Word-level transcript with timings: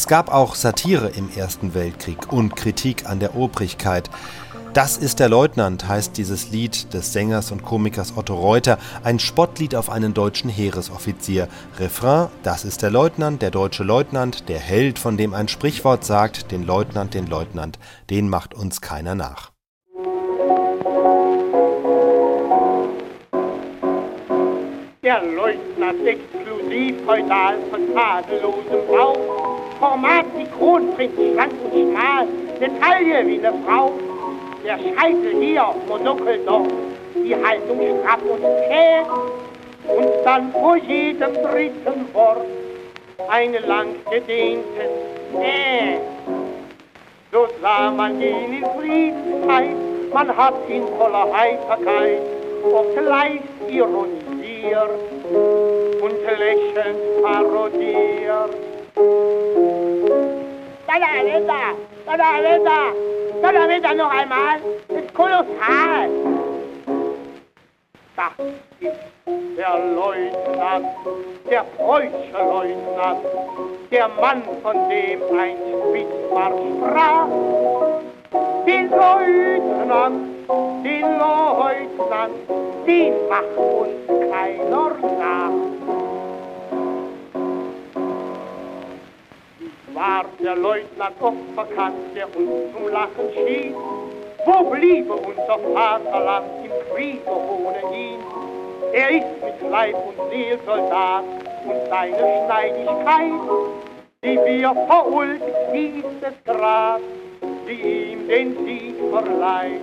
Es 0.00 0.06
gab 0.06 0.32
auch 0.32 0.54
Satire 0.54 1.10
im 1.10 1.28
Ersten 1.36 1.74
Weltkrieg 1.74 2.32
und 2.32 2.56
Kritik 2.56 3.04
an 3.06 3.20
der 3.20 3.36
Obrigkeit. 3.36 4.08
Das 4.72 4.96
ist 4.96 5.20
der 5.20 5.28
Leutnant 5.28 5.88
heißt 5.88 6.16
dieses 6.16 6.48
Lied 6.48 6.94
des 6.94 7.12
Sängers 7.12 7.52
und 7.52 7.62
Komikers 7.62 8.16
Otto 8.16 8.34
Reuter, 8.34 8.78
ein 9.04 9.18
Spottlied 9.18 9.74
auf 9.74 9.90
einen 9.90 10.14
deutschen 10.14 10.48
Heeresoffizier. 10.48 11.48
Refrain, 11.78 12.28
das 12.42 12.64
ist 12.64 12.80
der 12.80 12.88
Leutnant, 12.88 13.42
der 13.42 13.50
deutsche 13.50 13.84
Leutnant, 13.84 14.48
der 14.48 14.58
Held, 14.58 14.98
von 14.98 15.18
dem 15.18 15.34
ein 15.34 15.48
Sprichwort 15.48 16.02
sagt, 16.02 16.50
den 16.50 16.64
Leutnant, 16.64 17.12
den 17.12 17.26
Leutnant, 17.26 17.78
den 18.08 18.30
macht 18.30 18.54
uns 18.54 18.80
keiner 18.80 19.14
nach. 19.14 19.50
Der 25.02 25.22
Leutnant 25.24 26.06
exklusiv 26.06 27.04
feudal 27.04 27.58
von 27.70 27.80
tadellosem 27.94 28.86
Bau, 28.88 29.39
Format 29.80 30.26
wie 30.36 30.44
Kronprinz, 30.44 31.14
schlank 31.14 31.52
und 31.64 31.72
schmal, 31.72 32.26
eine 32.60 32.80
Taille 32.80 33.26
wie 33.26 33.38
eine 33.38 33.54
Frau. 33.64 33.92
Der 34.62 34.76
Scheitel 34.76 35.40
hier, 35.40 35.74
Monokel 35.88 36.38
dort, 36.44 36.70
die 37.14 37.34
Haltung 37.34 37.80
straff 37.80 38.20
und 38.22 38.42
zäh, 38.42 39.00
und 39.88 40.10
dann 40.22 40.52
vor 40.52 40.76
jedem 40.76 41.32
dritten 41.32 42.12
Wort 42.12 42.44
eine 43.28 43.58
lang 43.60 43.88
gedehnte 44.10 44.82
Äh. 45.40 45.96
So 47.32 47.46
sah 47.62 47.90
man 47.90 48.20
ihn 48.20 48.52
in 48.52 48.64
Friedenszeit, 48.78 49.76
man 50.12 50.36
hat 50.36 50.54
ihn 50.68 50.82
voller 50.98 51.32
Heiterkeit, 51.32 52.20
oft 52.64 52.96
leicht 52.96 53.44
ironisiert 53.68 54.90
und 56.02 56.12
lächelnd 56.38 57.22
parodiert. 57.22 58.50
Da, 60.90 62.16
da. 62.16 62.92
Donnerwetter 63.42 63.94
noch 63.94 64.10
einmal. 64.10 64.58
Ist 64.88 65.14
kolossal. 65.14 66.10
Das 68.16 68.32
ist 68.80 68.98
der 69.56 69.78
Leutnant, 69.94 70.86
der 71.48 71.64
preußische 71.76 72.32
Leutnant, 72.32 73.20
der 73.92 74.08
Mann, 74.08 74.42
von 74.62 74.88
dem 74.88 75.20
ein 75.38 75.56
Bismarck 75.92 76.54
sprach. 76.76 77.28
Den 78.66 78.90
Leutnant, 78.90 80.16
den 80.84 81.02
Leutnant, 81.02 82.34
den 82.86 83.14
macht 83.28 83.56
uns 83.56 84.30
keiner 84.30 84.90
der 90.50 90.56
Leutnant 90.56 91.14
oft 91.20 91.36
verkannt, 91.54 91.94
der 92.16 92.26
uns 92.26 92.72
zum 92.72 92.88
Lachen 92.88 93.28
schien. 93.34 93.74
Wo 94.44 94.70
bliebe 94.70 95.12
unser 95.12 95.58
Vaterland 95.74 96.46
im 96.64 96.72
Kriege 96.92 97.30
ohne 97.30 97.96
ihn? 97.96 98.18
Er 98.92 99.10
ist 99.10 99.44
mit 99.44 99.70
Leib 99.70 99.94
und 99.94 100.30
Seele 100.30 100.58
Soldat 100.66 101.24
und 101.64 101.88
seine 101.88 102.16
Schneidigkeit, 102.16 103.32
die 104.24 104.38
wir 104.44 104.74
verulgt, 104.88 105.42
dieses 105.72 106.44
Grad, 106.44 107.00
die 107.68 108.12
ihm 108.12 108.26
den 108.26 108.64
Sieg 108.64 108.96
verleiht. 109.12 109.80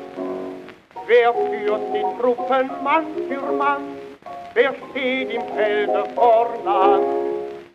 Wer 1.06 1.34
führt 1.34 1.82
die 1.94 2.22
Truppen 2.22 2.70
Mann 2.84 3.06
für 3.30 3.54
Mann? 3.54 3.84
Wer 4.54 4.73
steht 4.92 5.32
im 5.32 5.44
Felde 5.56 6.04
vorn 6.14 7.28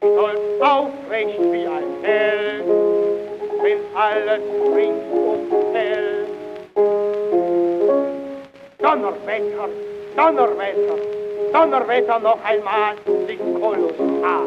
stolz 0.03 0.61
aufrecht 0.61 1.39
wie 1.53 1.67
ein 1.67 2.03
Held, 2.03 2.65
alles 4.13 4.43
ringsum 4.75 5.41
fällt. 5.73 6.29
Donnerwetter, 8.79 9.69
Donnerwetter, 10.17 10.99
Donnerwetter 11.53 12.19
noch 12.19 12.45
einmal, 12.45 12.95
sich 13.27 13.39
kolossal. 13.61 14.47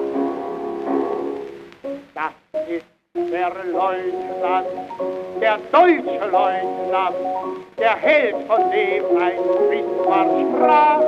Das 2.14 2.34
ist 2.68 2.86
der 3.16 3.52
Leutnant, 3.72 4.68
der 5.42 5.58
deutsche 5.72 6.26
Leutnant, 6.32 7.16
der 7.80 7.96
Held, 7.96 8.36
von 8.48 8.72
dem 8.72 9.04
ein 9.18 9.40
Bismarck 9.70 10.30
sprach. 10.42 11.02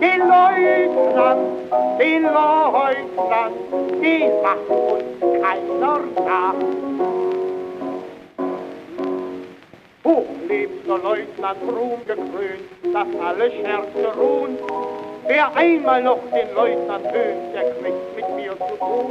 Den 0.00 0.20
Leutnant, 0.34 1.40
den 2.00 2.22
Leutnant, 2.22 3.56
den 4.02 4.42
macht 4.42 4.68
uns 4.68 5.42
keiner 5.42 6.00
nach. 6.24 7.09
Hoch 10.10 10.26
lebt 10.48 10.88
der 10.88 10.98
Leutnant 10.98 11.62
Ruhm 11.62 12.00
gekrönt, 12.04 12.66
dass 12.92 13.06
alle 13.24 13.50
Scherze 13.52 14.18
ruhen. 14.18 14.58
Wer 15.26 15.54
einmal 15.54 16.02
noch 16.02 16.18
den 16.34 16.52
Leutnant 16.54 17.06
höhnt, 17.12 17.54
der 17.54 17.70
kriegt 17.74 18.16
mit 18.16 18.28
mir 18.34 18.52
zu 18.52 18.76
tun. 18.78 19.10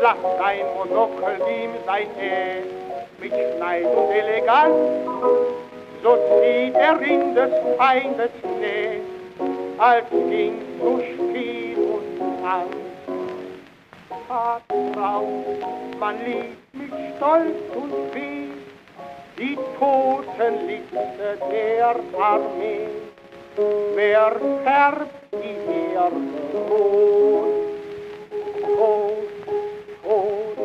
Lass 0.00 0.16
dein 0.38 0.64
Monokel 0.76 1.36
ihm 1.60 1.72
sein 1.84 2.06
Ä 2.18 2.62
mit 3.20 3.32
Schneid 3.32 3.84
und 3.84 4.10
Eleganz, 4.10 4.76
so 6.02 6.16
zieht 6.40 6.74
er 6.74 7.00
in 7.02 7.34
des 7.34 7.50
Feindes 7.76 8.30
Nähe 8.60 9.00
als 9.78 10.08
ging 10.10 10.54
zu 10.80 11.00
Spiel 11.00 11.76
und 11.76 12.44
Angst. 12.46 12.78
Vater, 14.26 15.22
man 16.00 16.14
liebt 16.24 16.74
mich 16.74 17.16
stolz 17.16 17.56
und 17.74 18.14
weh, 18.14 18.47
die 19.38 19.56
Totenliste 19.78 21.38
der 21.50 21.96
Armee, 22.20 22.88
wer 23.94 24.32
färbt 24.64 25.14
die 25.32 25.94
Erde 25.94 26.16
rot, 26.68 27.48
tot, 28.62 29.28
tot 30.02 30.58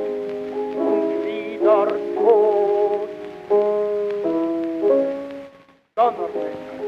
und 0.76 1.26
wieder 1.26 1.88
tot. 2.16 3.10
Donnerwetter, 5.96 6.80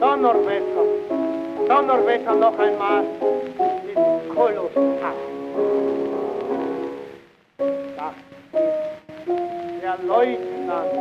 Donnerwetter, 0.00 0.86
Donnerwetter 1.68 2.34
noch 2.34 2.58
einmal 2.58 3.04
ist 3.86 4.34
kolossal. 4.34 5.23
Der 9.94 10.06
Leutnant, 10.06 10.92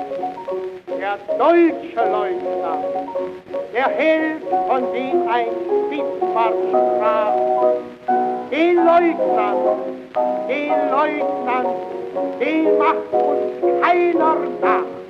der 0.88 1.18
deutsche 1.38 1.96
Leutnant, 1.96 2.86
der 3.74 3.88
Held, 3.88 4.44
von 4.68 4.84
dem 4.94 5.28
ein 5.28 5.48
Bismarck 5.90 6.54
sprach. 6.70 7.34
Den 8.52 8.76
Leutnant, 8.76 9.60
den 10.48 10.74
Leutnant, 10.92 11.76
den 12.40 12.78
macht 12.78 13.14
uns 13.14 13.82
keiner 13.82 14.36
nach. 14.62 15.03